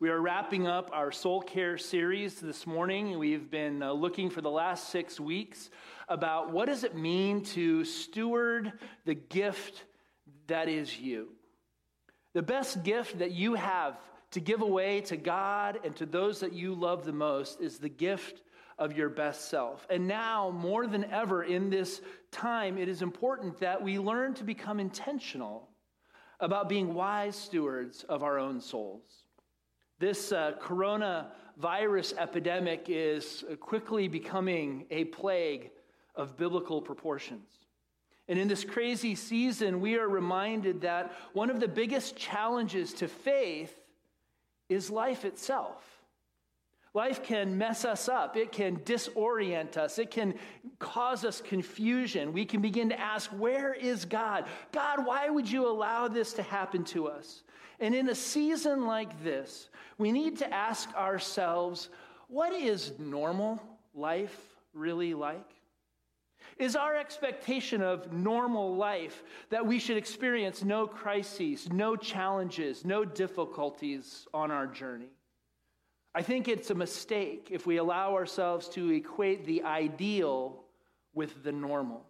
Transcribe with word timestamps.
We 0.00 0.08
are 0.08 0.18
wrapping 0.18 0.66
up 0.66 0.88
our 0.94 1.12
soul 1.12 1.42
care 1.42 1.76
series 1.76 2.36
this 2.36 2.66
morning. 2.66 3.18
We've 3.18 3.50
been 3.50 3.82
uh, 3.82 3.92
looking 3.92 4.30
for 4.30 4.40
the 4.40 4.50
last 4.50 4.88
six 4.88 5.20
weeks 5.20 5.68
about 6.08 6.50
what 6.50 6.68
does 6.68 6.84
it 6.84 6.96
mean 6.96 7.44
to 7.44 7.84
steward 7.84 8.72
the 9.04 9.12
gift 9.12 9.84
that 10.46 10.70
is 10.70 10.98
you. 10.98 11.32
The 12.32 12.40
best 12.40 12.82
gift 12.82 13.18
that 13.18 13.32
you 13.32 13.56
have 13.56 13.98
to 14.30 14.40
give 14.40 14.62
away 14.62 15.02
to 15.02 15.18
God 15.18 15.80
and 15.84 15.94
to 15.96 16.06
those 16.06 16.40
that 16.40 16.54
you 16.54 16.72
love 16.74 17.04
the 17.04 17.12
most 17.12 17.60
is 17.60 17.76
the 17.76 17.90
gift 17.90 18.40
of 18.78 18.96
your 18.96 19.10
best 19.10 19.50
self. 19.50 19.86
And 19.90 20.08
now, 20.08 20.48
more 20.48 20.86
than 20.86 21.04
ever 21.12 21.42
in 21.42 21.68
this 21.68 22.00
time, 22.30 22.78
it 22.78 22.88
is 22.88 23.02
important 23.02 23.60
that 23.60 23.82
we 23.82 23.98
learn 23.98 24.32
to 24.36 24.44
become 24.44 24.80
intentional 24.80 25.68
about 26.40 26.70
being 26.70 26.94
wise 26.94 27.36
stewards 27.36 28.02
of 28.04 28.22
our 28.22 28.38
own 28.38 28.62
souls. 28.62 29.19
This 30.00 30.32
uh, 30.32 30.52
coronavirus 30.62 32.16
epidemic 32.16 32.86
is 32.88 33.44
quickly 33.60 34.08
becoming 34.08 34.86
a 34.90 35.04
plague 35.04 35.70
of 36.16 36.38
biblical 36.38 36.80
proportions. 36.80 37.46
And 38.26 38.38
in 38.38 38.48
this 38.48 38.64
crazy 38.64 39.14
season, 39.14 39.82
we 39.82 39.96
are 39.96 40.08
reminded 40.08 40.80
that 40.80 41.12
one 41.34 41.50
of 41.50 41.60
the 41.60 41.68
biggest 41.68 42.16
challenges 42.16 42.94
to 42.94 43.08
faith 43.08 43.78
is 44.70 44.88
life 44.88 45.26
itself. 45.26 45.84
Life 46.92 47.22
can 47.22 47.56
mess 47.56 47.84
us 47.84 48.08
up. 48.08 48.36
It 48.36 48.50
can 48.50 48.78
disorient 48.78 49.76
us. 49.76 49.98
It 49.98 50.10
can 50.10 50.34
cause 50.80 51.24
us 51.24 51.40
confusion. 51.40 52.32
We 52.32 52.44
can 52.44 52.60
begin 52.60 52.88
to 52.88 52.98
ask, 52.98 53.30
Where 53.30 53.72
is 53.72 54.04
God? 54.04 54.46
God, 54.72 55.06
why 55.06 55.28
would 55.28 55.48
you 55.48 55.68
allow 55.68 56.08
this 56.08 56.32
to 56.34 56.42
happen 56.42 56.82
to 56.86 57.06
us? 57.06 57.44
And 57.78 57.94
in 57.94 58.08
a 58.08 58.14
season 58.14 58.86
like 58.86 59.22
this, 59.22 59.70
we 59.98 60.10
need 60.10 60.38
to 60.38 60.52
ask 60.52 60.92
ourselves, 60.94 61.90
What 62.26 62.52
is 62.52 62.92
normal 62.98 63.62
life 63.94 64.36
really 64.74 65.14
like? 65.14 65.54
Is 66.58 66.74
our 66.74 66.96
expectation 66.96 67.82
of 67.82 68.12
normal 68.12 68.74
life 68.74 69.22
that 69.50 69.64
we 69.64 69.78
should 69.78 69.96
experience 69.96 70.64
no 70.64 70.88
crises, 70.88 71.70
no 71.70 71.94
challenges, 71.94 72.84
no 72.84 73.04
difficulties 73.04 74.26
on 74.34 74.50
our 74.50 74.66
journey? 74.66 75.10
I 76.14 76.22
think 76.22 76.48
it's 76.48 76.70
a 76.70 76.74
mistake 76.74 77.48
if 77.50 77.66
we 77.66 77.76
allow 77.76 78.14
ourselves 78.14 78.68
to 78.70 78.90
equate 78.90 79.44
the 79.44 79.62
ideal 79.62 80.64
with 81.14 81.44
the 81.44 81.52
normal. 81.52 82.04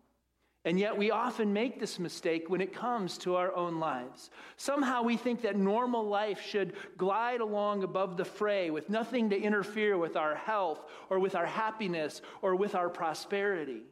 And 0.65 0.79
yet, 0.79 0.98
we 0.98 1.11
often 1.11 1.55
make 1.55 1.81
this 1.81 1.98
mistake 1.98 2.51
when 2.51 2.61
it 2.61 2.75
comes 2.75 3.17
to 3.19 3.37
our 3.37 3.55
own 3.56 3.81
lives. 3.81 4.28
Somehow, 4.59 5.03
we 5.03 5.17
think 5.17 5.41
that 5.43 5.56
normal 5.56 6.06
life 6.06 6.43
should 6.43 6.75
glide 6.98 7.41
along 7.41 7.83
above 7.83 8.19
the 8.19 8.27
fray 8.27 8.69
with 8.69 8.91
nothing 8.91 9.31
to 9.31 9.41
interfere 9.41 9.97
with 9.97 10.17
our 10.17 10.34
health 10.34 10.84
or 11.09 11.19
with 11.19 11.34
our 11.34 11.47
happiness 11.47 12.21
or 12.43 12.56
with 12.56 12.75
our 12.75 12.91
prosperity. 12.91 13.84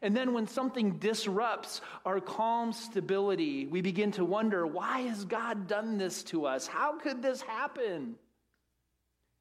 And 0.00 0.16
then, 0.16 0.32
when 0.32 0.46
something 0.46 0.98
disrupts 0.98 1.82
our 2.06 2.20
calm 2.20 2.72
stability, 2.72 3.66
we 3.66 3.82
begin 3.82 4.10
to 4.12 4.24
wonder 4.24 4.66
why 4.66 5.02
has 5.02 5.26
God 5.26 5.66
done 5.66 5.98
this 5.98 6.22
to 6.24 6.46
us? 6.46 6.66
How 6.66 6.98
could 6.98 7.20
this 7.20 7.42
happen? 7.42 8.16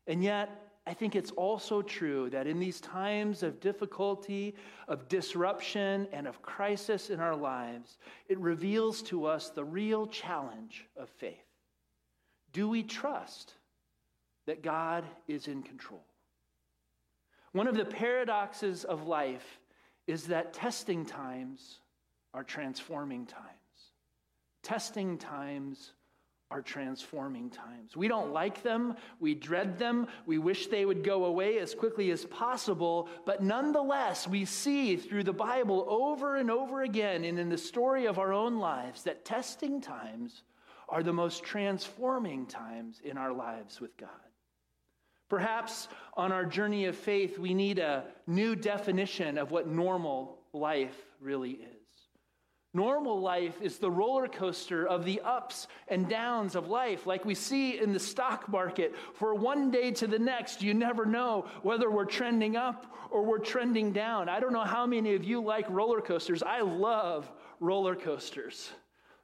And 0.07 0.23
yet, 0.23 0.73
I 0.85 0.93
think 0.93 1.15
it's 1.15 1.31
also 1.31 1.81
true 1.81 2.29
that 2.31 2.45
in 2.45 2.59
these 2.59 2.81
times 2.81 3.41
of 3.41 3.61
difficulty, 3.61 4.55
of 4.87 5.07
disruption, 5.07 6.07
and 6.11 6.27
of 6.27 6.41
crisis 6.41 7.09
in 7.09 7.21
our 7.21 7.35
lives, 7.35 7.97
it 8.27 8.37
reveals 8.39 9.01
to 9.03 9.25
us 9.25 9.49
the 9.49 9.63
real 9.63 10.07
challenge 10.07 10.85
of 10.97 11.09
faith. 11.09 11.45
Do 12.51 12.67
we 12.67 12.83
trust 12.83 13.53
that 14.45 14.61
God 14.61 15.05
is 15.27 15.47
in 15.47 15.63
control? 15.63 16.03
One 17.53 17.67
of 17.67 17.75
the 17.75 17.85
paradoxes 17.85 18.83
of 18.83 19.07
life 19.07 19.59
is 20.05 20.25
that 20.25 20.53
testing 20.53 21.05
times 21.05 21.79
are 22.33 22.43
transforming 22.43 23.25
times. 23.25 23.47
Testing 24.63 25.17
times 25.17 25.93
are 26.53 26.61
transforming 26.61 27.49
times. 27.49 27.97
We 27.97 28.07
don't 28.07 28.31
like 28.31 28.61
them, 28.61 28.95
we 29.19 29.33
dread 29.33 29.79
them, 29.79 30.05
we 30.27 30.37
wish 30.37 30.67
they 30.67 30.85
would 30.85 31.03
go 31.03 31.25
away 31.25 31.57
as 31.57 31.73
quickly 31.73 32.11
as 32.11 32.25
possible, 32.25 33.09
but 33.25 33.41
nonetheless, 33.41 34.27
we 34.27 34.45
see 34.45 34.95
through 34.95 35.23
the 35.23 35.33
Bible 35.33 35.83
over 35.89 36.35
and 36.35 36.51
over 36.51 36.83
again 36.83 37.23
and 37.23 37.39
in 37.39 37.49
the 37.49 37.57
story 37.57 38.05
of 38.05 38.19
our 38.19 38.31
own 38.31 38.59
lives 38.59 39.01
that 39.01 39.25
testing 39.25 39.81
times 39.81 40.43
are 40.87 41.01
the 41.01 41.11
most 41.11 41.43
transforming 41.43 42.45
times 42.45 43.01
in 43.03 43.17
our 43.17 43.33
lives 43.33 43.81
with 43.81 43.97
God. 43.97 44.09
Perhaps 45.29 45.87
on 46.13 46.31
our 46.31 46.45
journey 46.45 46.85
of 46.85 46.95
faith, 46.95 47.39
we 47.39 47.55
need 47.55 47.79
a 47.79 48.03
new 48.27 48.55
definition 48.55 49.39
of 49.39 49.49
what 49.49 49.67
normal 49.67 50.37
life 50.53 51.01
really 51.19 51.53
is. 51.53 51.82
Normal 52.75 53.21
life 53.21 53.61
is 53.61 53.77
the 53.77 53.91
roller 53.91 54.27
coaster 54.27 54.87
of 54.87 55.05
the 55.05 55.21
ups 55.21 55.67
and 55.89 56.09
downs 56.09 56.55
of 56.55 56.69
life, 56.69 57.05
like 57.05 57.23
we 57.23 57.35
see 57.35 57.77
in 57.79 57.93
the 57.93 57.99
stock 57.99 58.49
market. 58.49 58.95
For 59.13 59.35
one 59.35 59.69
day 59.69 59.91
to 59.91 60.07
the 60.07 60.17
next, 60.17 60.63
you 60.63 60.73
never 60.73 61.05
know 61.05 61.45
whether 61.61 61.91
we're 61.91 62.05
trending 62.05 62.55
up 62.55 62.87
or 63.11 63.23
we're 63.23 63.37
trending 63.37 63.91
down. 63.91 64.27
I 64.27 64.39
don't 64.39 64.53
know 64.53 64.63
how 64.63 64.87
many 64.87 65.13
of 65.13 65.23
you 65.23 65.39
like 65.39 65.69
roller 65.69 66.01
coasters. 66.01 66.41
I 66.41 66.61
love 66.61 67.31
roller 67.59 67.95
coasters. 67.95 68.71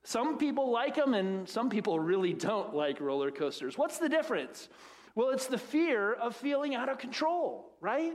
Some 0.03 0.37
people 0.37 0.69
like 0.71 0.95
them, 0.95 1.15
and 1.15 1.49
some 1.49 1.71
people 1.71 1.99
really 1.99 2.33
don't 2.33 2.75
like 2.75 3.01
roller 3.01 3.31
coasters. 3.31 3.79
What's 3.79 3.97
the 3.97 4.09
difference? 4.09 4.69
Well, 5.15 5.29
it's 5.31 5.47
the 5.47 5.57
fear 5.57 6.13
of 6.13 6.35
feeling 6.35 6.75
out 6.75 6.87
of 6.87 6.99
control, 6.99 7.73
right? 7.81 8.13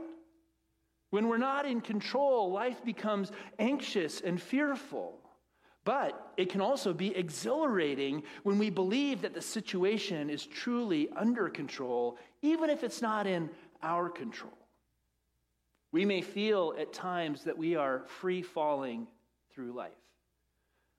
When 1.09 1.27
we're 1.27 1.37
not 1.37 1.65
in 1.65 1.81
control, 1.81 2.53
life 2.53 2.83
becomes 2.85 3.33
anxious 3.59 4.21
and 4.21 4.41
fearful. 4.41 5.19
But 5.85 6.33
it 6.35 6.49
can 6.49 6.61
also 6.61 6.93
be 6.93 7.15
exhilarating 7.15 8.23
when 8.43 8.57
we 8.57 8.71
believe 8.71 9.21
that 9.21 9.35
the 9.35 9.41
situation 9.41 10.29
is 10.31 10.45
truly 10.45 11.09
under 11.15 11.47
control, 11.47 12.17
even 12.41 12.71
if 12.71 12.83
it's 12.83 13.03
not 13.03 13.27
in 13.27 13.51
our 13.83 14.09
control. 14.09 14.57
We 15.91 16.03
may 16.03 16.21
feel 16.21 16.73
at 16.77 16.91
times 16.91 17.43
that 17.43 17.57
we 17.57 17.75
are 17.75 18.03
free 18.07 18.41
falling 18.41 19.07
through 19.53 19.73
life, 19.73 19.93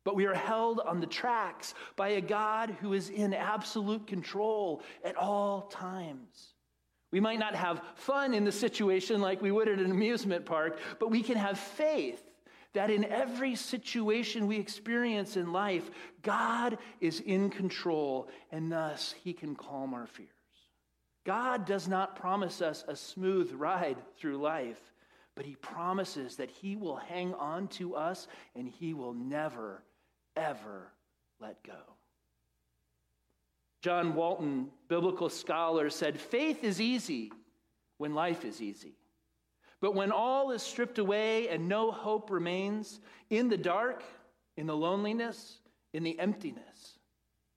but 0.04 0.14
we 0.14 0.24
are 0.24 0.34
held 0.34 0.78
on 0.78 1.00
the 1.00 1.06
tracks 1.06 1.74
by 1.96 2.10
a 2.10 2.20
God 2.20 2.70
who 2.80 2.92
is 2.92 3.10
in 3.10 3.34
absolute 3.34 4.06
control 4.06 4.82
at 5.04 5.16
all 5.16 5.62
times. 5.62 6.54
We 7.10 7.18
might 7.18 7.40
not 7.40 7.56
have 7.56 7.82
fun 7.96 8.34
in 8.34 8.44
the 8.44 8.52
situation 8.52 9.20
like 9.20 9.42
we 9.42 9.50
would 9.50 9.68
at 9.68 9.80
an 9.80 9.90
amusement 9.90 10.46
park, 10.46 10.78
but 11.00 11.10
we 11.10 11.22
can 11.24 11.36
have 11.36 11.58
faith 11.58 12.22
that 12.76 12.90
in 12.90 13.04
every 13.04 13.54
situation 13.54 14.46
we 14.46 14.58
experience 14.58 15.38
in 15.38 15.50
life, 15.50 15.90
God 16.20 16.76
is 17.00 17.20
in 17.20 17.48
control, 17.48 18.28
and 18.52 18.70
thus 18.70 19.14
he 19.24 19.32
can 19.32 19.56
calm 19.56 19.94
our 19.94 20.06
fears. 20.06 20.28
God 21.24 21.64
does 21.64 21.88
not 21.88 22.16
promise 22.16 22.60
us 22.60 22.84
a 22.86 22.94
smooth 22.94 23.50
ride 23.54 23.96
through 24.18 24.36
life, 24.36 24.92
but 25.34 25.46
he 25.46 25.54
promises 25.54 26.36
that 26.36 26.50
he 26.50 26.76
will 26.76 26.96
hang 26.96 27.32
on 27.36 27.68
to 27.68 27.94
us 27.94 28.28
and 28.54 28.68
he 28.68 28.92
will 28.92 29.14
never, 29.14 29.82
ever 30.36 30.92
let 31.40 31.64
go. 31.64 31.80
John 33.80 34.14
Walton, 34.14 34.68
biblical 34.88 35.30
scholar, 35.30 35.88
said, 35.88 36.20
Faith 36.20 36.62
is 36.62 36.78
easy 36.78 37.32
when 37.96 38.14
life 38.14 38.44
is 38.44 38.60
easy. 38.60 38.98
But 39.80 39.94
when 39.94 40.10
all 40.10 40.50
is 40.52 40.62
stripped 40.62 40.98
away 40.98 41.48
and 41.48 41.68
no 41.68 41.90
hope 41.90 42.30
remains, 42.30 43.00
in 43.30 43.48
the 43.48 43.56
dark, 43.56 44.02
in 44.56 44.66
the 44.66 44.76
loneliness, 44.76 45.58
in 45.92 46.02
the 46.02 46.18
emptiness, 46.18 46.98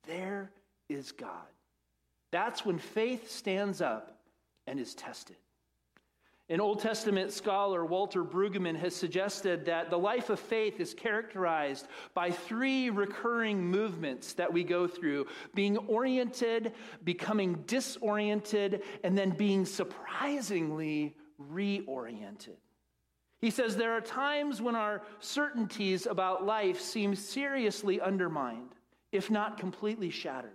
there 0.05 0.51
is 0.89 1.11
God. 1.11 1.47
That's 2.31 2.65
when 2.65 2.77
faith 2.77 3.31
stands 3.31 3.81
up 3.81 4.19
and 4.67 4.79
is 4.79 4.93
tested. 4.93 5.37
An 6.51 6.59
Old 6.59 6.79
Testament 6.79 7.31
scholar, 7.31 7.85
Walter 7.85 8.23
Brueggemann, 8.23 8.75
has 8.77 8.95
suggested 8.95 9.65
that 9.65 9.91
the 9.91 9.99
life 9.99 10.31
of 10.31 10.39
faith 10.39 10.79
is 10.79 10.95
characterized 10.95 11.87
by 12.15 12.31
three 12.31 12.89
recurring 12.89 13.63
movements 13.63 14.33
that 14.33 14.51
we 14.51 14.63
go 14.63 14.87
through 14.87 15.27
being 15.53 15.77
oriented, 15.77 16.73
becoming 17.03 17.63
disoriented, 17.67 18.81
and 19.03 19.15
then 19.15 19.29
being 19.29 19.63
surprisingly 19.63 21.15
reoriented. 21.39 22.57
He 23.39 23.49
says 23.49 23.75
there 23.75 23.93
are 23.93 24.01
times 24.01 24.61
when 24.61 24.75
our 24.75 25.01
certainties 25.19 26.05
about 26.05 26.45
life 26.45 26.81
seem 26.81 27.15
seriously 27.15 28.01
undermined, 28.01 28.75
if 29.11 29.31
not 29.31 29.57
completely 29.57 30.09
shattered. 30.09 30.51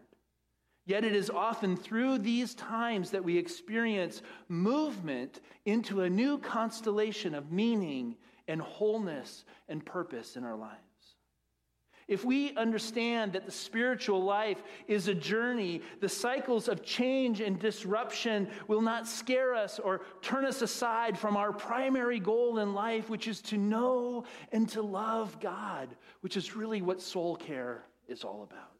Yet 0.87 1.05
it 1.05 1.17
is 1.17 1.31
often 1.31 1.77
through 1.77 2.19
these 2.19 2.55
times 2.55 3.11
that 3.11 3.25
we 3.25 3.39
experience 3.39 4.21
movement 4.49 5.41
into 5.65 6.03
a 6.03 6.11
new 6.11 6.37
constellation 6.39 7.35
of 7.35 7.51
meaning 7.51 8.17
and 8.49 8.61
wholeness 8.61 9.45
and 9.69 9.85
purpose 9.85 10.37
in 10.37 10.45
our 10.45 10.57
lives. 10.57 10.84
If 12.07 12.25
we 12.25 12.55
understand 12.57 13.33
that 13.33 13.47
the 13.47 13.53
spiritual 13.53 14.23
life 14.23 14.63
is 14.89 15.09
a 15.09 15.15
journey, 15.15 15.81
the 16.01 16.09
cycles 16.09 16.69
of 16.69 16.85
change 16.85 17.41
and 17.41 17.59
disruption 17.59 18.49
will 18.69 18.83
not 18.83 19.09
scare 19.09 19.55
us 19.55 19.79
or 19.79 20.03
turn 20.21 20.45
us 20.45 20.61
aside 20.61 21.19
from 21.19 21.37
our 21.37 21.53
primary 21.53 22.21
goal 22.21 22.59
in 22.59 22.75
life, 22.75 23.09
which 23.09 23.27
is 23.27 23.41
to 23.43 23.57
know 23.57 24.25
and 24.53 24.69
to 24.71 24.83
love 24.83 25.41
God, 25.41 25.89
which 26.21 26.37
is 26.37 26.55
really 26.55 26.83
what 26.83 27.01
soul 27.01 27.37
care 27.37 27.85
is 28.09 28.25
all 28.25 28.43
about. 28.43 28.73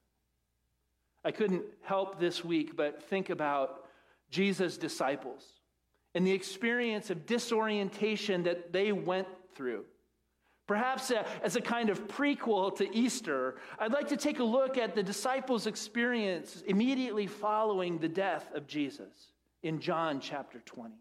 I 1.25 1.31
couldn't 1.31 1.65
help 1.83 2.21
this 2.21 2.45
week 2.45 2.77
but 2.77 3.03
think 3.03 3.31
about 3.31 3.87
Jesus' 4.31 4.77
disciples 4.77 5.45
and 6.15 6.27
the 6.27 6.33
experience 6.33 7.11
of 7.11 7.27
disorientation 7.27 8.43
that 8.45 8.73
they 8.73 8.93
went 8.93 9.29
through. 9.55 9.85
Perhaps 10.67 11.11
uh, 11.11 11.27
as 11.43 11.57
a 11.57 11.61
kind 11.61 11.91
of 11.91 12.09
prequel 12.09 12.75
to 12.77 12.95
Easter, 12.97 13.57
I'd 13.79 13.93
like 13.93 14.09
to 14.09 14.17
take 14.17 14.39
a 14.39 14.45
look 14.45 14.79
at 14.79 14.95
the 14.95 15.03
disciples' 15.03 15.67
experience 15.67 16.63
immediately 16.67 17.27
following 17.27 17.99
the 17.99 18.09
death 18.09 18.51
of 18.55 18.67
Jesus 18.67 19.33
in 19.63 19.79
John 19.79 20.21
chapter 20.21 20.61
20. 20.61 20.95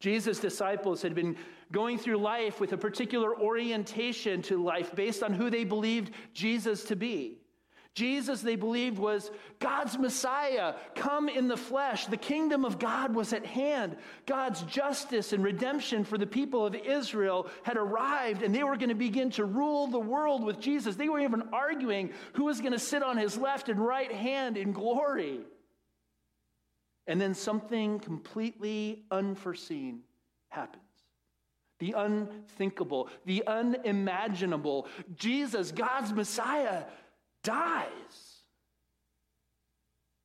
Jesus' 0.00 0.38
disciples 0.38 1.00
had 1.00 1.14
been 1.14 1.36
going 1.72 1.98
through 1.98 2.18
life 2.18 2.60
with 2.60 2.74
a 2.74 2.76
particular 2.76 3.34
orientation 3.40 4.42
to 4.42 4.62
life 4.62 4.94
based 4.94 5.22
on 5.22 5.32
who 5.32 5.48
they 5.48 5.64
believed 5.64 6.12
Jesus 6.34 6.84
to 6.84 6.96
be. 6.96 7.38
Jesus, 7.94 8.40
they 8.40 8.56
believed, 8.56 8.98
was 8.98 9.30
God's 9.60 9.96
Messiah, 9.96 10.74
come 10.96 11.28
in 11.28 11.46
the 11.46 11.56
flesh. 11.56 12.06
The 12.06 12.16
kingdom 12.16 12.64
of 12.64 12.80
God 12.80 13.14
was 13.14 13.32
at 13.32 13.46
hand. 13.46 13.96
God's 14.26 14.62
justice 14.62 15.32
and 15.32 15.44
redemption 15.44 16.04
for 16.04 16.18
the 16.18 16.26
people 16.26 16.66
of 16.66 16.74
Israel 16.74 17.46
had 17.62 17.76
arrived, 17.76 18.42
and 18.42 18.52
they 18.52 18.64
were 18.64 18.76
going 18.76 18.88
to 18.88 18.96
begin 18.96 19.30
to 19.32 19.44
rule 19.44 19.86
the 19.86 19.98
world 19.98 20.42
with 20.42 20.58
Jesus. 20.58 20.96
They 20.96 21.08
were 21.08 21.20
even 21.20 21.42
arguing 21.52 22.10
who 22.32 22.44
was 22.44 22.60
going 22.60 22.72
to 22.72 22.80
sit 22.80 23.04
on 23.04 23.16
his 23.16 23.36
left 23.38 23.68
and 23.68 23.78
right 23.78 24.10
hand 24.10 24.56
in 24.56 24.72
glory. 24.72 25.40
And 27.06 27.20
then 27.20 27.34
something 27.34 28.00
completely 28.00 29.04
unforeseen 29.10 30.00
happens 30.48 30.82
the 31.80 31.92
unthinkable, 31.92 33.10
the 33.26 33.44
unimaginable. 33.46 34.86
Jesus, 35.16 35.72
God's 35.72 36.12
Messiah, 36.12 36.84
dies. 37.44 38.42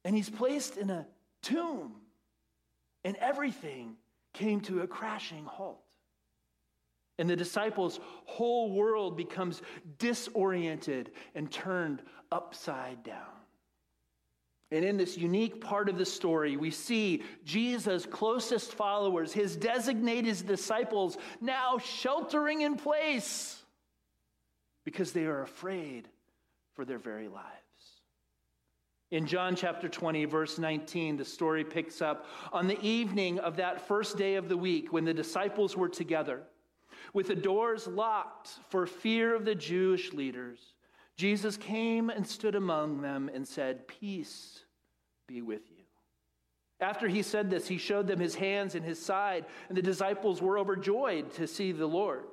And 0.04 0.16
he's 0.16 0.30
placed 0.30 0.78
in 0.78 0.90
a 0.90 1.06
tomb. 1.44 1.94
And 3.04 3.16
everything 3.18 3.96
came 4.34 4.62
to 4.62 4.82
a 4.82 4.88
crashing 4.88 5.46
halt. 5.46 5.84
And 7.20 7.30
the 7.30 7.36
disciples' 7.36 8.00
whole 8.26 8.72
world 8.72 9.18
becomes 9.18 9.62
disoriented 10.00 11.12
and 11.36 11.52
turned 11.52 12.02
upside 12.32 13.04
down. 13.04 13.26
And 14.72 14.86
in 14.86 14.98
this 14.98 15.18
unique 15.18 15.62
part 15.62 15.90
of 15.90 15.98
the 15.98 16.06
story, 16.06 16.56
we 16.56 16.72
see 16.72 17.24
Jesus' 17.44 18.06
closest 18.06 18.74
followers, 18.74 19.34
his 19.34 19.56
designated 19.56 20.46
disciples, 20.46 21.18
now 21.42 21.80
sheltering 21.80 22.62
in 22.62 22.76
place 22.76 23.62
because 24.86 25.12
they 25.12 25.26
are 25.26 25.42
afraid 25.42 26.08
for 26.80 26.86
their 26.86 26.98
very 26.98 27.28
lives. 27.28 28.00
In 29.12 29.26
John 29.28 29.54
chapter 29.54 29.90
20, 29.90 30.24
verse 30.24 30.58
19, 30.58 31.18
the 31.18 31.26
story 31.26 31.66
picks 31.66 32.02
up 32.02 32.26
on 32.54 32.68
the 32.68 32.80
evening 32.80 33.38
of 33.40 33.58
that 33.58 33.86
first 33.86 34.18
day 34.18 34.36
of 34.36 34.48
the 34.48 34.56
week 34.56 34.94
when 34.94 35.04
the 35.04 35.14
disciples 35.14 35.76
were 35.76 35.90
together, 35.90 36.42
with 37.14 37.28
the 37.28 37.36
doors 37.36 37.86
locked 37.86 38.52
for 38.70 38.88
fear 38.88 39.36
of 39.36 39.44
the 39.44 39.56
Jewish 39.56 40.14
leaders. 40.14 40.74
Jesus 41.18 41.58
came 41.58 42.10
and 42.10 42.26
stood 42.26 42.56
among 42.56 43.02
them 43.02 43.30
and 43.34 43.46
said, 43.46 43.86
Peace 43.86 44.64
be 45.28 45.42
with 45.42 45.70
you. 45.70 45.84
After 46.80 47.10
he 47.10 47.24
said 47.24 47.50
this, 47.50 47.68
he 47.68 47.78
showed 47.78 48.08
them 48.08 48.22
his 48.22 48.36
hands 48.36 48.74
and 48.74 48.86
his 48.86 49.04
side, 49.04 49.44
and 49.68 49.78
the 49.78 49.82
disciples 49.82 50.42
were 50.42 50.58
overjoyed 50.58 51.34
to 51.34 51.46
see 51.46 51.74
the 51.74 51.88
Lord. 51.88 52.24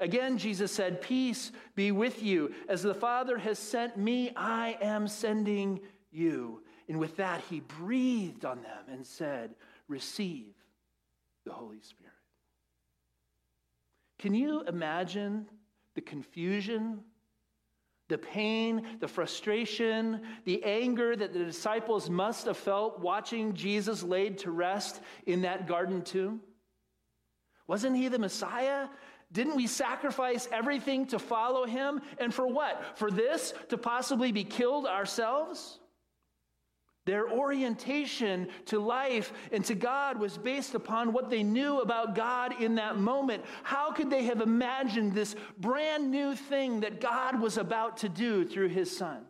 Again, 0.00 0.38
Jesus 0.38 0.72
said, 0.72 1.02
Peace 1.02 1.52
be 1.74 1.92
with 1.92 2.22
you. 2.22 2.52
As 2.68 2.82
the 2.82 2.94
Father 2.94 3.36
has 3.38 3.58
sent 3.58 3.96
me, 3.96 4.32
I 4.34 4.78
am 4.80 5.06
sending 5.06 5.80
you. 6.10 6.62
And 6.88 6.98
with 6.98 7.16
that, 7.16 7.42
he 7.48 7.60
breathed 7.60 8.44
on 8.44 8.62
them 8.62 8.84
and 8.90 9.06
said, 9.06 9.54
Receive 9.88 10.54
the 11.44 11.52
Holy 11.52 11.80
Spirit. 11.80 12.12
Can 14.18 14.34
you 14.34 14.62
imagine 14.62 15.46
the 15.94 16.00
confusion, 16.00 17.00
the 18.08 18.18
pain, 18.18 18.86
the 19.00 19.08
frustration, 19.08 20.22
the 20.44 20.62
anger 20.64 21.14
that 21.14 21.32
the 21.32 21.44
disciples 21.44 22.10
must 22.10 22.46
have 22.46 22.56
felt 22.56 23.00
watching 23.00 23.54
Jesus 23.54 24.02
laid 24.02 24.38
to 24.38 24.50
rest 24.50 25.00
in 25.26 25.42
that 25.42 25.66
garden 25.66 26.02
tomb? 26.02 26.40
Wasn't 27.66 27.96
he 27.96 28.08
the 28.08 28.18
Messiah? 28.18 28.88
Didn't 29.32 29.56
we 29.56 29.66
sacrifice 29.66 30.48
everything 30.52 31.06
to 31.06 31.18
follow 31.18 31.64
him? 31.64 32.00
And 32.18 32.34
for 32.34 32.46
what? 32.46 32.98
For 32.98 33.10
this 33.10 33.54
to 33.68 33.78
possibly 33.78 34.32
be 34.32 34.44
killed 34.44 34.86
ourselves? 34.86 35.78
Their 37.06 37.30
orientation 37.30 38.48
to 38.66 38.78
life 38.78 39.32
and 39.52 39.64
to 39.64 39.74
God 39.74 40.18
was 40.18 40.36
based 40.36 40.74
upon 40.74 41.12
what 41.12 41.30
they 41.30 41.42
knew 41.42 41.80
about 41.80 42.14
God 42.14 42.60
in 42.60 42.74
that 42.74 42.98
moment. 42.98 43.44
How 43.62 43.90
could 43.90 44.10
they 44.10 44.24
have 44.24 44.40
imagined 44.40 45.14
this 45.14 45.34
brand 45.58 46.10
new 46.10 46.34
thing 46.34 46.80
that 46.80 47.00
God 47.00 47.40
was 47.40 47.56
about 47.56 47.96
to 47.98 48.08
do 48.08 48.44
through 48.44 48.68
his 48.68 48.94
son? 48.94 49.24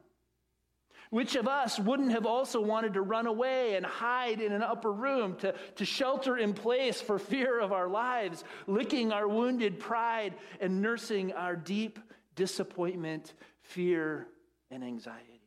Which 1.11 1.35
of 1.35 1.49
us 1.49 1.79
wouldn't 1.79 2.13
have 2.13 2.25
also 2.25 2.61
wanted 2.61 2.95
to 2.95 3.03
run 3.03 3.27
away 3.27 3.75
and 3.75 3.85
hide 3.85 4.41
in 4.41 4.53
an 4.53 4.63
upper 4.63 4.93
room 4.93 5.35
to, 5.37 5.55
to 5.75 5.85
shelter 5.85 6.39
in 6.39 6.55
place 6.55 7.01
for 7.01 7.19
fear 7.19 7.59
of 7.59 7.73
our 7.73 7.89
lives, 7.89 8.45
licking 8.69 9.11
our 9.11 9.27
wounded 9.27 9.81
pride 9.81 10.35
and 10.61 10.81
nursing 10.81 11.33
our 11.33 11.57
deep 11.57 11.99
disappointment, 12.37 13.35
fear, 13.63 14.29
and 14.71 14.85
anxiety? 14.85 15.43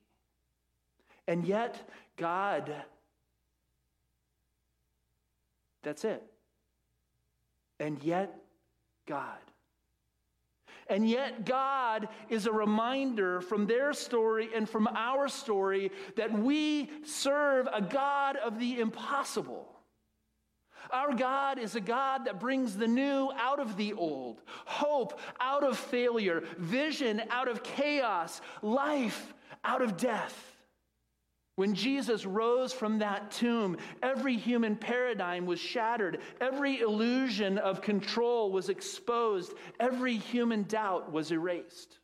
And 1.29 1.45
yet, 1.45 1.89
God, 2.17 2.73
that's 5.81 6.03
it. 6.03 6.23
And 7.79 8.03
yet, 8.03 8.37
God. 9.05 9.39
And 10.87 11.07
yet, 11.07 11.45
God 11.45 12.09
is 12.29 12.45
a 12.45 12.51
reminder 12.51 13.41
from 13.41 13.65
their 13.65 13.93
story 13.93 14.49
and 14.55 14.69
from 14.69 14.87
our 14.87 15.27
story 15.27 15.91
that 16.15 16.31
we 16.31 16.89
serve 17.05 17.67
a 17.73 17.81
God 17.81 18.35
of 18.37 18.59
the 18.59 18.79
impossible. 18.79 19.67
Our 20.91 21.13
God 21.13 21.59
is 21.59 21.75
a 21.75 21.81
God 21.81 22.25
that 22.25 22.39
brings 22.39 22.75
the 22.75 22.87
new 22.87 23.31
out 23.35 23.59
of 23.59 23.77
the 23.77 23.93
old, 23.93 24.41
hope 24.65 25.19
out 25.39 25.63
of 25.63 25.77
failure, 25.77 26.43
vision 26.57 27.21
out 27.29 27.47
of 27.47 27.63
chaos, 27.63 28.41
life 28.61 29.33
out 29.63 29.81
of 29.81 29.97
death. 29.97 30.52
When 31.55 31.75
Jesus 31.75 32.25
rose 32.25 32.73
from 32.73 32.99
that 32.99 33.29
tomb, 33.29 33.77
every 34.01 34.37
human 34.37 34.75
paradigm 34.75 35.45
was 35.45 35.59
shattered. 35.59 36.21
Every 36.41 36.79
illusion 36.79 37.59
of 37.59 37.81
control 37.81 38.51
was 38.51 38.69
exposed. 38.69 39.53
Every 39.79 40.17
human 40.17 40.63
doubt 40.63 41.11
was 41.11 41.31
erased. 41.31 41.99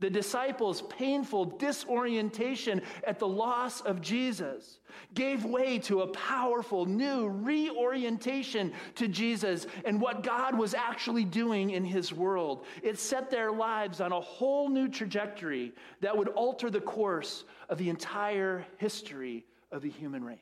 The 0.00 0.10
disciples' 0.10 0.82
painful 0.82 1.44
disorientation 1.44 2.80
at 3.06 3.18
the 3.18 3.28
loss 3.28 3.82
of 3.82 4.00
Jesus 4.00 4.80
gave 5.14 5.44
way 5.44 5.78
to 5.80 6.00
a 6.00 6.06
powerful 6.08 6.86
new 6.86 7.28
reorientation 7.28 8.72
to 8.94 9.08
Jesus 9.08 9.66
and 9.84 10.00
what 10.00 10.22
God 10.22 10.58
was 10.58 10.72
actually 10.72 11.24
doing 11.24 11.70
in 11.70 11.84
his 11.84 12.12
world. 12.14 12.64
It 12.82 12.98
set 12.98 13.30
their 13.30 13.52
lives 13.52 14.00
on 14.00 14.12
a 14.12 14.20
whole 14.20 14.70
new 14.70 14.88
trajectory 14.88 15.74
that 16.00 16.16
would 16.16 16.28
alter 16.28 16.70
the 16.70 16.80
course 16.80 17.44
of 17.68 17.76
the 17.76 17.90
entire 17.90 18.66
history 18.78 19.44
of 19.70 19.82
the 19.82 19.90
human 19.90 20.24
race. 20.24 20.38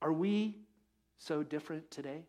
Are 0.00 0.12
we 0.12 0.58
so 1.18 1.42
different 1.42 1.90
today? 1.90 2.24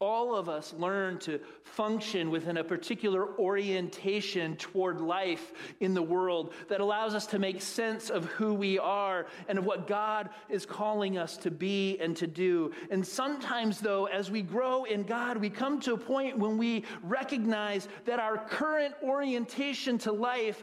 All 0.00 0.36
of 0.36 0.48
us 0.48 0.72
learn 0.78 1.18
to 1.20 1.40
function 1.64 2.30
within 2.30 2.58
a 2.58 2.62
particular 2.62 3.36
orientation 3.36 4.56
toward 4.56 5.00
life 5.00 5.52
in 5.80 5.92
the 5.92 6.02
world 6.02 6.54
that 6.68 6.80
allows 6.80 7.16
us 7.16 7.26
to 7.26 7.40
make 7.40 7.60
sense 7.60 8.08
of 8.08 8.26
who 8.26 8.54
we 8.54 8.78
are 8.78 9.26
and 9.48 9.58
of 9.58 9.66
what 9.66 9.88
God 9.88 10.30
is 10.48 10.64
calling 10.64 11.18
us 11.18 11.36
to 11.38 11.50
be 11.50 11.98
and 11.98 12.16
to 12.16 12.28
do. 12.28 12.72
And 12.92 13.04
sometimes, 13.04 13.80
though, 13.80 14.04
as 14.06 14.30
we 14.30 14.40
grow 14.40 14.84
in 14.84 15.02
God, 15.02 15.36
we 15.36 15.50
come 15.50 15.80
to 15.80 15.94
a 15.94 15.98
point 15.98 16.38
when 16.38 16.58
we 16.58 16.84
recognize 17.02 17.88
that 18.04 18.20
our 18.20 18.38
current 18.38 18.94
orientation 19.02 19.98
to 19.98 20.12
life 20.12 20.62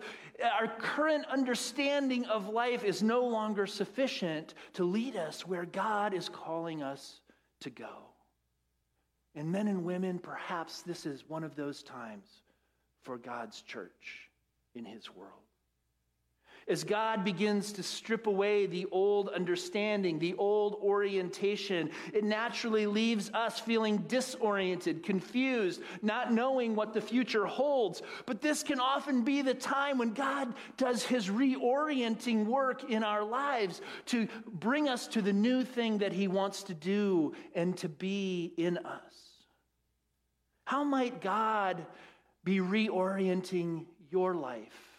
our 0.59 0.67
current 0.67 1.25
understanding 1.27 2.25
of 2.25 2.49
life 2.49 2.83
is 2.83 3.01
no 3.01 3.25
longer 3.25 3.65
sufficient 3.65 4.53
to 4.73 4.83
lead 4.83 5.15
us 5.15 5.47
where 5.47 5.63
God 5.63 6.13
is 6.13 6.27
calling 6.27 6.83
us 6.83 7.21
to 7.61 7.69
go. 7.69 8.09
And 9.35 9.51
men 9.51 9.67
and 9.67 9.83
women, 9.83 10.19
perhaps 10.19 10.81
this 10.81 11.05
is 11.05 11.27
one 11.27 11.43
of 11.43 11.55
those 11.55 11.83
times 11.83 12.41
for 13.03 13.17
God's 13.17 13.61
church 13.61 14.29
in 14.73 14.85
his 14.85 15.13
world. 15.13 15.33
As 16.67 16.83
God 16.83 17.23
begins 17.23 17.71
to 17.73 17.83
strip 17.83 18.25
away 18.25 18.65
the 18.65 18.87
old 18.91 19.29
understanding, 19.29 20.17
the 20.17 20.33
old 20.33 20.73
orientation, 20.81 21.91
it 22.11 22.23
naturally 22.23 22.87
leaves 22.87 23.29
us 23.35 23.59
feeling 23.59 23.97
disoriented, 24.07 25.03
confused, 25.03 25.81
not 26.01 26.33
knowing 26.33 26.75
what 26.75 26.91
the 26.91 27.01
future 27.01 27.45
holds. 27.45 28.01
But 28.25 28.41
this 28.41 28.63
can 28.63 28.79
often 28.79 29.21
be 29.21 29.43
the 29.43 29.53
time 29.53 29.99
when 29.99 30.13
God 30.13 30.55
does 30.75 31.03
his 31.03 31.29
reorienting 31.29 32.45
work 32.45 32.89
in 32.89 33.03
our 33.03 33.23
lives 33.23 33.81
to 34.07 34.27
bring 34.47 34.89
us 34.89 35.07
to 35.09 35.21
the 35.21 35.33
new 35.33 35.63
thing 35.63 35.99
that 35.99 36.13
he 36.13 36.27
wants 36.27 36.63
to 36.63 36.73
do 36.73 37.35
and 37.53 37.77
to 37.77 37.87
be 37.87 38.55
in 38.57 38.79
us. 38.79 39.13
How 40.65 40.83
might 40.83 41.21
God 41.21 41.85
be 42.43 42.57
reorienting 42.57 43.85
your 44.09 44.33
life? 44.33 44.94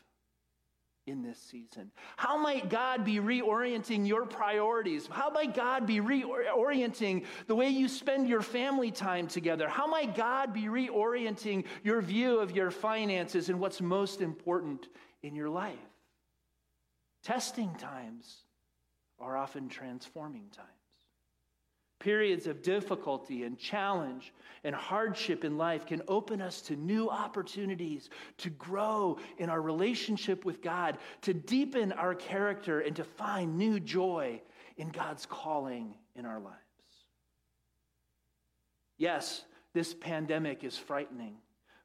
In 1.06 1.22
this 1.22 1.38
season? 1.38 1.90
How 2.16 2.36
might 2.36 2.68
God 2.68 3.04
be 3.04 3.16
reorienting 3.16 4.06
your 4.06 4.26
priorities? 4.26 5.06
How 5.06 5.30
might 5.30 5.54
God 5.54 5.86
be 5.86 6.00
reorienting 6.00 7.24
the 7.46 7.54
way 7.54 7.68
you 7.68 7.88
spend 7.88 8.28
your 8.28 8.42
family 8.42 8.90
time 8.90 9.28
together? 9.28 9.68
How 9.68 9.86
might 9.86 10.16
God 10.16 10.52
be 10.52 10.64
reorienting 10.64 11.64
your 11.82 12.02
view 12.02 12.40
of 12.40 12.50
your 12.54 12.70
finances 12.70 13.48
and 13.48 13.60
what's 13.60 13.80
most 13.80 14.20
important 14.20 14.88
in 15.22 15.34
your 15.34 15.48
life? 15.48 15.78
Testing 17.22 17.74
times 17.76 18.44
are 19.18 19.36
often 19.36 19.68
transforming 19.68 20.48
times. 20.50 20.75
Periods 21.98 22.46
of 22.46 22.62
difficulty 22.62 23.44
and 23.44 23.58
challenge 23.58 24.32
and 24.64 24.74
hardship 24.74 25.44
in 25.44 25.56
life 25.56 25.86
can 25.86 26.02
open 26.08 26.40
us 26.42 26.60
to 26.62 26.76
new 26.76 27.08
opportunities 27.08 28.10
to 28.38 28.50
grow 28.50 29.18
in 29.38 29.48
our 29.48 29.62
relationship 29.62 30.44
with 30.44 30.60
God, 30.62 30.98
to 31.22 31.32
deepen 31.32 31.92
our 31.92 32.14
character, 32.14 32.80
and 32.80 32.94
to 32.96 33.04
find 33.04 33.56
new 33.56 33.80
joy 33.80 34.40
in 34.76 34.90
God's 34.90 35.24
calling 35.26 35.94
in 36.14 36.26
our 36.26 36.38
lives. 36.38 36.56
Yes, 38.98 39.44
this 39.72 39.94
pandemic 39.94 40.64
is 40.64 40.76
frightening, 40.76 41.36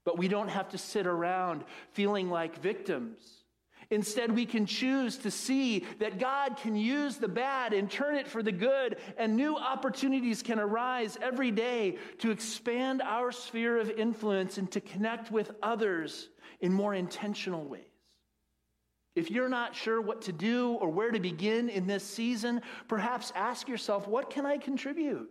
but 0.04 0.18
we 0.18 0.28
don't 0.28 0.50
have 0.50 0.70
to 0.70 0.78
sit 0.78 1.08
around 1.08 1.64
feeling 1.94 2.30
like 2.30 2.62
victims. 2.62 3.41
Instead, 3.92 4.34
we 4.34 4.46
can 4.46 4.66
choose 4.66 5.18
to 5.18 5.30
see 5.30 5.86
that 6.00 6.18
God 6.18 6.56
can 6.56 6.78
use 6.78 7.18
the 7.18 7.28
bad 7.28 7.74
and 7.74 7.92
turn 7.92 8.16
it 8.16 8.26
for 8.26 8.42
the 8.42 8.52
good, 8.52 8.96
and 9.18 9.36
new 9.36 9.58
opportunities 9.58 10.42
can 10.42 10.60
arise 10.60 11.18
every 11.22 11.52
day 11.52 11.98
to 12.20 12.32
expand 12.32 13.02
our 13.02 13.34
sphere 13.34 13.78
of 13.78 13.90
influence 13.92 14.58
and 14.58 14.72
to 14.72 14.80
connect 14.80 15.30
with 15.30 15.52
others 15.62 16.30
in 16.62 16.72
more 16.72 16.94
intentional 16.94 17.66
ways. 17.66 17.84
If 19.14 19.30
you're 19.30 19.50
not 19.50 19.76
sure 19.76 20.00
what 20.00 20.22
to 20.22 20.32
do 20.32 20.72
or 20.76 20.90
where 20.90 21.12
to 21.12 21.20
begin 21.20 21.68
in 21.68 21.86
this 21.86 22.06
season, 22.06 22.62
perhaps 22.88 23.34
ask 23.36 23.68
yourself, 23.68 24.08
what 24.08 24.30
can 24.30 24.46
I 24.46 24.58
contribute? 24.58 25.30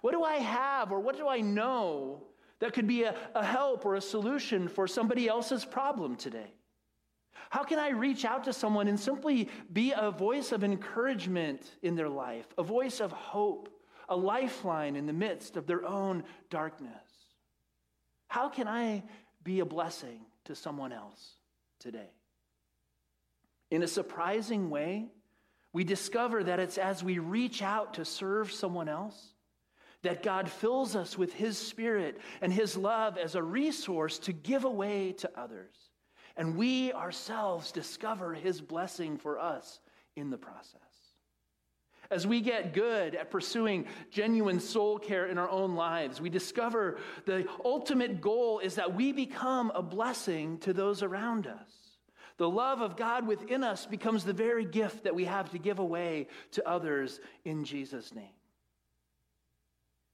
What 0.00 0.10
do 0.10 0.24
I 0.24 0.36
have 0.36 0.90
or 0.90 0.98
what 0.98 1.16
do 1.16 1.28
I 1.28 1.40
know 1.40 2.24
that 2.58 2.72
could 2.72 2.88
be 2.88 3.04
a, 3.04 3.14
a 3.36 3.44
help 3.44 3.86
or 3.86 3.94
a 3.94 4.00
solution 4.00 4.66
for 4.66 4.88
somebody 4.88 5.28
else's 5.28 5.64
problem 5.64 6.16
today? 6.16 6.52
How 7.50 7.64
can 7.64 7.80
I 7.80 7.90
reach 7.90 8.24
out 8.24 8.44
to 8.44 8.52
someone 8.52 8.86
and 8.86 8.98
simply 8.98 9.48
be 9.72 9.92
a 9.94 10.12
voice 10.12 10.52
of 10.52 10.62
encouragement 10.62 11.68
in 11.82 11.96
their 11.96 12.08
life, 12.08 12.46
a 12.56 12.62
voice 12.62 13.00
of 13.00 13.10
hope, 13.10 13.68
a 14.08 14.16
lifeline 14.16 14.94
in 14.94 15.06
the 15.06 15.12
midst 15.12 15.56
of 15.56 15.66
their 15.66 15.84
own 15.84 16.22
darkness? 16.48 16.92
How 18.28 18.48
can 18.48 18.68
I 18.68 19.02
be 19.42 19.58
a 19.58 19.64
blessing 19.64 20.20
to 20.44 20.54
someone 20.54 20.92
else 20.92 21.34
today? 21.80 22.12
In 23.72 23.82
a 23.82 23.88
surprising 23.88 24.70
way, 24.70 25.08
we 25.72 25.82
discover 25.82 26.44
that 26.44 26.60
it's 26.60 26.78
as 26.78 27.02
we 27.02 27.18
reach 27.18 27.62
out 27.62 27.94
to 27.94 28.04
serve 28.04 28.52
someone 28.52 28.88
else 28.88 29.34
that 30.02 30.22
God 30.22 30.48
fills 30.48 30.94
us 30.94 31.18
with 31.18 31.32
His 31.32 31.58
Spirit 31.58 32.20
and 32.40 32.52
His 32.52 32.76
love 32.76 33.18
as 33.18 33.34
a 33.34 33.42
resource 33.42 34.20
to 34.20 34.32
give 34.32 34.64
away 34.64 35.12
to 35.18 35.30
others. 35.36 35.89
And 36.40 36.56
we 36.56 36.90
ourselves 36.94 37.70
discover 37.70 38.32
his 38.32 38.62
blessing 38.62 39.18
for 39.18 39.38
us 39.38 39.78
in 40.16 40.30
the 40.30 40.38
process. 40.38 40.80
As 42.10 42.26
we 42.26 42.40
get 42.40 42.72
good 42.72 43.14
at 43.14 43.30
pursuing 43.30 43.84
genuine 44.10 44.58
soul 44.58 44.98
care 44.98 45.26
in 45.26 45.36
our 45.36 45.50
own 45.50 45.74
lives, 45.74 46.18
we 46.18 46.30
discover 46.30 46.96
the 47.26 47.46
ultimate 47.62 48.22
goal 48.22 48.58
is 48.58 48.76
that 48.76 48.94
we 48.94 49.12
become 49.12 49.70
a 49.74 49.82
blessing 49.82 50.56
to 50.60 50.72
those 50.72 51.02
around 51.02 51.46
us. 51.46 51.98
The 52.38 52.48
love 52.48 52.80
of 52.80 52.96
God 52.96 53.26
within 53.26 53.62
us 53.62 53.84
becomes 53.84 54.24
the 54.24 54.32
very 54.32 54.64
gift 54.64 55.04
that 55.04 55.14
we 55.14 55.26
have 55.26 55.50
to 55.50 55.58
give 55.58 55.78
away 55.78 56.28
to 56.52 56.66
others 56.66 57.20
in 57.44 57.64
Jesus' 57.64 58.14
name. 58.14 58.32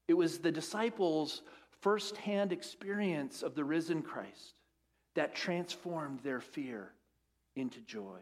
It 0.08 0.14
was 0.14 0.40
the 0.40 0.50
disciples' 0.50 1.42
firsthand 1.82 2.52
experience 2.52 3.44
of 3.44 3.54
the 3.54 3.62
risen 3.62 4.02
Christ 4.02 4.55
that 5.16 5.34
transformed 5.34 6.20
their 6.20 6.40
fear 6.40 6.92
into 7.56 7.80
joy. 7.80 8.20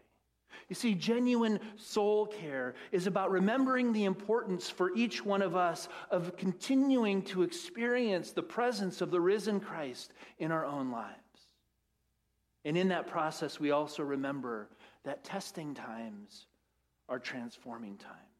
You 0.68 0.74
see, 0.74 0.94
genuine 0.94 1.60
soul 1.76 2.26
care 2.26 2.74
is 2.92 3.06
about 3.06 3.30
remembering 3.30 3.92
the 3.92 4.04
importance 4.04 4.70
for 4.70 4.94
each 4.94 5.24
one 5.24 5.42
of 5.42 5.56
us 5.56 5.88
of 6.10 6.36
continuing 6.36 7.22
to 7.22 7.42
experience 7.42 8.30
the 8.30 8.42
presence 8.42 9.00
of 9.00 9.10
the 9.10 9.20
risen 9.20 9.60
Christ 9.60 10.14
in 10.38 10.50
our 10.52 10.64
own 10.64 10.90
lives. 10.90 11.18
And 12.64 12.78
in 12.78 12.88
that 12.88 13.08
process, 13.08 13.60
we 13.60 13.72
also 13.72 14.02
remember 14.02 14.68
that 15.04 15.24
testing 15.24 15.74
times 15.74 16.46
are 17.08 17.18
transforming 17.18 17.98
times. 17.98 18.33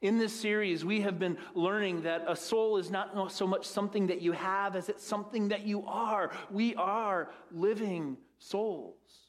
In 0.00 0.18
this 0.18 0.38
series, 0.38 0.84
we 0.84 1.00
have 1.00 1.18
been 1.18 1.38
learning 1.54 2.02
that 2.02 2.24
a 2.26 2.36
soul 2.36 2.76
is 2.76 2.90
not 2.90 3.32
so 3.32 3.46
much 3.46 3.64
something 3.66 4.08
that 4.08 4.20
you 4.20 4.32
have 4.32 4.76
as 4.76 4.88
it's 4.88 5.04
something 5.04 5.48
that 5.48 5.66
you 5.66 5.84
are. 5.86 6.30
We 6.50 6.74
are 6.74 7.30
living 7.50 8.18
souls. 8.38 9.24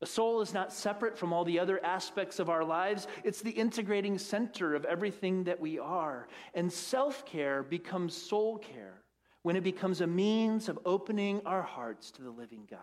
A 0.00 0.06
soul 0.06 0.40
is 0.40 0.52
not 0.52 0.72
separate 0.72 1.16
from 1.16 1.32
all 1.32 1.44
the 1.44 1.60
other 1.60 1.82
aspects 1.84 2.40
of 2.40 2.50
our 2.50 2.64
lives. 2.64 3.06
It's 3.22 3.40
the 3.40 3.52
integrating 3.52 4.18
center 4.18 4.74
of 4.74 4.84
everything 4.84 5.44
that 5.44 5.60
we 5.60 5.78
are. 5.78 6.26
And 6.54 6.72
self 6.72 7.24
care 7.24 7.62
becomes 7.62 8.16
soul 8.16 8.58
care 8.58 9.02
when 9.42 9.54
it 9.54 9.62
becomes 9.62 10.00
a 10.00 10.06
means 10.06 10.68
of 10.68 10.78
opening 10.84 11.40
our 11.46 11.62
hearts 11.62 12.10
to 12.12 12.22
the 12.22 12.30
living 12.30 12.66
God. 12.68 12.80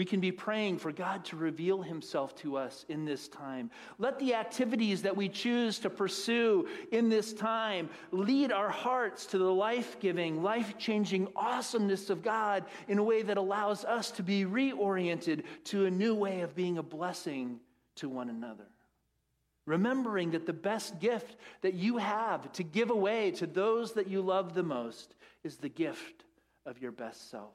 We 0.00 0.06
can 0.06 0.20
be 0.20 0.32
praying 0.32 0.78
for 0.78 0.92
God 0.92 1.26
to 1.26 1.36
reveal 1.36 1.82
himself 1.82 2.34
to 2.36 2.56
us 2.56 2.86
in 2.88 3.04
this 3.04 3.28
time. 3.28 3.70
Let 3.98 4.18
the 4.18 4.32
activities 4.32 5.02
that 5.02 5.14
we 5.14 5.28
choose 5.28 5.78
to 5.80 5.90
pursue 5.90 6.66
in 6.90 7.10
this 7.10 7.34
time 7.34 7.90
lead 8.10 8.50
our 8.50 8.70
hearts 8.70 9.26
to 9.26 9.36
the 9.36 9.52
life 9.52 10.00
giving, 10.00 10.42
life 10.42 10.78
changing 10.78 11.28
awesomeness 11.36 12.08
of 12.08 12.22
God 12.22 12.64
in 12.88 12.96
a 12.96 13.02
way 13.02 13.20
that 13.20 13.36
allows 13.36 13.84
us 13.84 14.10
to 14.12 14.22
be 14.22 14.46
reoriented 14.46 15.42
to 15.64 15.84
a 15.84 15.90
new 15.90 16.14
way 16.14 16.40
of 16.40 16.56
being 16.56 16.78
a 16.78 16.82
blessing 16.82 17.60
to 17.96 18.08
one 18.08 18.30
another. 18.30 18.68
Remembering 19.66 20.30
that 20.30 20.46
the 20.46 20.54
best 20.54 20.98
gift 20.98 21.36
that 21.60 21.74
you 21.74 21.98
have 21.98 22.50
to 22.52 22.62
give 22.62 22.88
away 22.88 23.32
to 23.32 23.46
those 23.46 23.92
that 23.92 24.08
you 24.08 24.22
love 24.22 24.54
the 24.54 24.62
most 24.62 25.14
is 25.44 25.58
the 25.58 25.68
gift 25.68 26.24
of 26.64 26.80
your 26.80 26.90
best 26.90 27.30
self. 27.30 27.52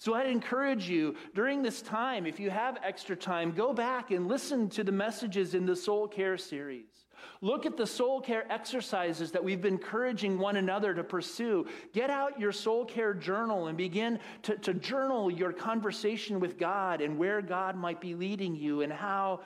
So 0.00 0.14
I'd 0.14 0.28
encourage 0.28 0.88
you 0.88 1.14
during 1.34 1.62
this 1.62 1.82
time, 1.82 2.24
if 2.24 2.40
you 2.40 2.48
have 2.48 2.78
extra 2.82 3.14
time, 3.14 3.52
go 3.52 3.74
back 3.74 4.10
and 4.10 4.28
listen 4.28 4.70
to 4.70 4.82
the 4.82 4.90
messages 4.90 5.52
in 5.52 5.66
the 5.66 5.76
Soul 5.76 6.08
Care 6.08 6.38
series. 6.38 7.04
Look 7.42 7.66
at 7.66 7.76
the 7.76 7.86
soul 7.86 8.18
care 8.22 8.50
exercises 8.50 9.30
that 9.32 9.44
we've 9.44 9.60
been 9.60 9.74
encouraging 9.74 10.38
one 10.38 10.56
another 10.56 10.94
to 10.94 11.04
pursue. 11.04 11.66
Get 11.92 12.08
out 12.08 12.40
your 12.40 12.50
soul 12.50 12.86
care 12.86 13.12
journal 13.12 13.66
and 13.66 13.76
begin 13.76 14.18
to, 14.44 14.56
to 14.56 14.72
journal 14.72 15.30
your 15.30 15.52
conversation 15.52 16.40
with 16.40 16.56
God 16.56 17.02
and 17.02 17.18
where 17.18 17.42
God 17.42 17.76
might 17.76 18.00
be 18.00 18.14
leading 18.14 18.56
you 18.56 18.80
and 18.80 18.90
how 18.90 19.40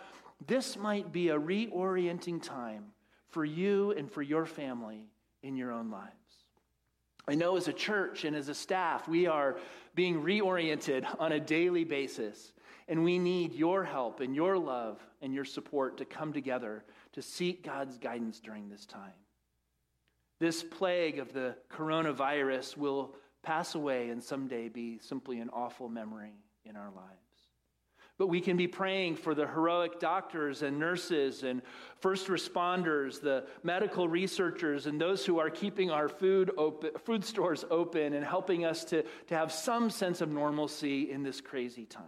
this 0.47 0.77
might 0.77 1.11
be 1.11 1.31
a 1.31 1.37
reorienting 1.37 2.41
time 2.41 2.85
for 3.29 3.45
you 3.45 3.91
and 3.91 4.09
for 4.09 4.23
your 4.23 4.47
family 4.47 5.09
in 5.43 5.57
your 5.57 5.73
own 5.73 5.91
lives. 5.91 6.24
I 7.27 7.35
know 7.35 7.57
as 7.57 7.69
a 7.69 7.73
church 7.73 8.25
and 8.25 8.37
as 8.37 8.49
a 8.49 8.55
staff, 8.55 9.09
we 9.09 9.27
are 9.27 9.57
being 9.95 10.23
reoriented 10.23 11.07
on 11.19 11.33
a 11.33 11.41
daily 11.41 11.85
basis. 11.85 12.53
And 12.87 13.03
we 13.03 13.19
need 13.19 13.55
your 13.55 13.83
help 13.83 14.21
and 14.21 14.35
your 14.35 14.59
love 14.59 15.01
and 15.23 15.33
your 15.33 15.47
support 15.47 15.97
to 15.99 16.05
come 16.05 16.35
together 16.35 16.85
to 17.13 17.23
seek 17.23 17.65
God's 17.65 17.97
guidance 17.97 18.41
during 18.41 18.69
this 18.69 18.85
time. 18.85 19.15
This 20.39 20.63
plague 20.63 21.19
of 21.19 21.33
the 21.33 21.57
coronavirus 21.73 22.77
will 22.77 23.15
pass 23.43 23.75
away 23.75 24.11
and 24.11 24.23
someday 24.23 24.69
be 24.69 24.99
simply 24.99 25.41
an 25.41 25.49
awful 25.51 25.89
memory 25.89 26.35
in 26.65 26.77
our 26.77 26.91
lives. 26.91 27.24
But 28.17 28.29
we 28.29 28.41
can 28.41 28.57
be 28.57 28.69
praying 28.69 29.17
for 29.17 29.35
the 29.35 29.47
heroic 29.47 29.99
doctors 29.99 30.63
and 30.63 30.79
nurses 30.79 31.43
and 31.43 31.63
first 31.99 32.29
responders, 32.29 33.21
the 33.21 33.45
medical 33.65 34.09
researchers, 34.09 34.87
and 34.87 35.01
those 35.01 35.27
who 35.27 35.41
are 35.41 35.51
keeping 35.51 35.91
our 35.91 36.09
food, 36.09 36.53
open, 36.57 36.91
food 37.05 37.25
stores 37.25 37.65
open 37.71 38.13
and 38.13 38.25
helping 38.25 38.65
us 38.65 38.85
to, 38.85 39.03
to 39.27 39.35
have 39.35 39.51
some 39.51 39.91
sense 39.91 40.21
of 40.21 40.31
normalcy 40.31 41.11
in 41.11 41.25
this 41.25 41.41
crazy 41.41 41.87
time. 41.87 42.05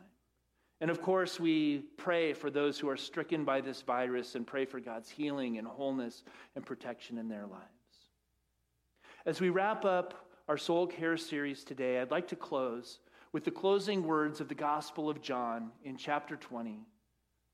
And 0.81 0.91
of 0.91 1.03
course, 1.03 1.41
we 1.41 1.79
pray 1.97 2.35
for 2.35 2.51
those 2.51 2.79
who 2.79 2.89
are 2.89 2.97
stricken 2.97 3.45
by 3.45 3.61
this 3.61 3.83
virus 3.83 4.35
and 4.35 4.47
pray 4.47 4.65
for 4.65 4.79
God's 4.79 5.11
healing 5.11 5.59
and 5.59 5.67
wholeness 5.67 6.23
and 6.55 6.65
protection 6.65 7.19
in 7.19 7.29
their 7.29 7.47
lives. 7.47 7.65
As 9.25 9.41
we 9.41 9.49
wrap 9.49 9.85
up 9.85 10.29
our 10.49 10.59
soul 10.59 10.87
care 10.87 11.17
series 11.17 11.65
today, 11.65 11.99
I'd 11.99 12.13
like 12.13 12.29
to 12.29 12.37
close 12.37 13.01
with 13.33 13.45
the 13.45 13.51
closing 13.51 14.05
words 14.05 14.41
of 14.41 14.49
the 14.49 14.55
Gospel 14.55 15.09
of 15.09 15.21
John 15.21 15.71
in 15.85 15.97
chapter 15.97 16.37
20, 16.37 16.81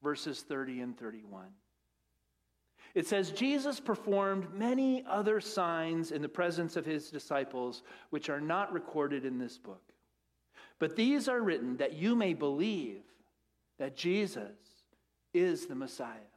verses 0.02 0.42
30 0.42 0.80
and 0.80 0.98
31. 0.98 1.46
It 2.94 3.06
says, 3.06 3.30
Jesus 3.30 3.80
performed 3.80 4.52
many 4.54 5.04
other 5.08 5.40
signs 5.40 6.12
in 6.12 6.20
the 6.20 6.28
presence 6.28 6.76
of 6.76 6.84
his 6.84 7.10
disciples, 7.10 7.82
which 8.10 8.28
are 8.28 8.40
not 8.40 8.72
recorded 8.72 9.24
in 9.24 9.38
this 9.38 9.56
book. 9.56 9.92
But 10.78 10.96
these 10.96 11.28
are 11.28 11.40
written 11.40 11.76
that 11.78 11.94
you 11.94 12.14
may 12.14 12.34
believe 12.34 13.02
that 13.78 13.96
Jesus 13.96 14.50
is 15.32 15.66
the 15.66 15.74
Messiah, 15.74 16.28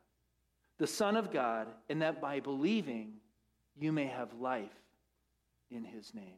the 0.78 0.88
Son 0.88 1.18
of 1.18 1.32
God, 1.32 1.68
and 1.90 2.02
that 2.02 2.22
by 2.22 2.40
believing 2.40 3.14
you 3.78 3.92
may 3.92 4.06
have 4.06 4.34
life 4.40 4.70
in 5.70 5.84
his 5.84 6.14
name. 6.14 6.38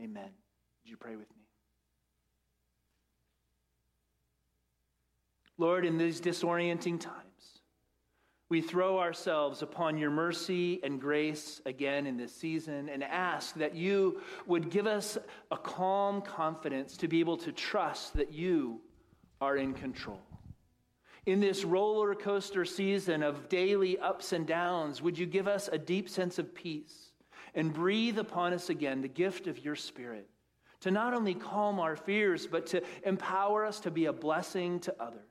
Amen. 0.00 0.30
Would 0.82 0.90
you 0.90 0.96
pray 0.96 1.14
with 1.14 1.30
me? 1.36 1.39
Lord, 5.60 5.84
in 5.84 5.98
these 5.98 6.22
disorienting 6.22 6.98
times, 6.98 7.60
we 8.48 8.62
throw 8.62 8.98
ourselves 8.98 9.60
upon 9.60 9.98
your 9.98 10.10
mercy 10.10 10.80
and 10.82 10.98
grace 10.98 11.60
again 11.66 12.06
in 12.06 12.16
this 12.16 12.34
season 12.34 12.88
and 12.88 13.04
ask 13.04 13.54
that 13.56 13.74
you 13.74 14.22
would 14.46 14.70
give 14.70 14.86
us 14.86 15.18
a 15.50 15.58
calm 15.58 16.22
confidence 16.22 16.96
to 16.96 17.08
be 17.08 17.20
able 17.20 17.36
to 17.36 17.52
trust 17.52 18.14
that 18.14 18.32
you 18.32 18.80
are 19.42 19.58
in 19.58 19.74
control. 19.74 20.22
In 21.26 21.40
this 21.40 21.62
roller 21.62 22.14
coaster 22.14 22.64
season 22.64 23.22
of 23.22 23.50
daily 23.50 23.98
ups 23.98 24.32
and 24.32 24.46
downs, 24.46 25.02
would 25.02 25.18
you 25.18 25.26
give 25.26 25.46
us 25.46 25.68
a 25.70 25.76
deep 25.76 26.08
sense 26.08 26.38
of 26.38 26.54
peace 26.54 27.12
and 27.54 27.70
breathe 27.70 28.18
upon 28.18 28.54
us 28.54 28.70
again 28.70 29.02
the 29.02 29.08
gift 29.08 29.46
of 29.46 29.62
your 29.62 29.76
Spirit 29.76 30.26
to 30.80 30.90
not 30.90 31.12
only 31.12 31.34
calm 31.34 31.78
our 31.78 31.96
fears, 31.96 32.46
but 32.46 32.66
to 32.68 32.82
empower 33.04 33.66
us 33.66 33.78
to 33.80 33.90
be 33.90 34.06
a 34.06 34.12
blessing 34.12 34.80
to 34.80 34.94
others? 34.98 35.29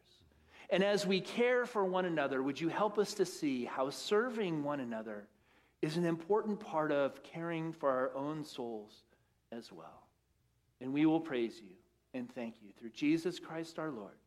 And 0.69 0.83
as 0.83 1.05
we 1.05 1.19
care 1.19 1.65
for 1.65 1.83
one 1.83 2.05
another, 2.05 2.43
would 2.43 2.61
you 2.61 2.69
help 2.69 2.99
us 2.99 3.13
to 3.15 3.25
see 3.25 3.65
how 3.65 3.89
serving 3.89 4.63
one 4.63 4.79
another 4.79 5.27
is 5.81 5.97
an 5.97 6.05
important 6.05 6.59
part 6.59 6.91
of 6.91 7.23
caring 7.23 7.73
for 7.73 7.89
our 7.89 8.15
own 8.15 8.43
souls 8.43 9.03
as 9.51 9.71
well? 9.71 10.07
And 10.79 10.93
we 10.93 11.05
will 11.05 11.19
praise 11.19 11.59
you 11.59 11.75
and 12.13 12.31
thank 12.33 12.55
you 12.61 12.69
through 12.77 12.91
Jesus 12.91 13.39
Christ 13.39 13.79
our 13.79 13.91
Lord, 13.91 14.17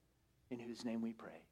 in 0.51 0.59
whose 0.59 0.85
name 0.85 1.01
we 1.01 1.13
pray. 1.13 1.43